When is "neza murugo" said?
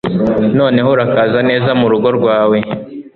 1.49-2.07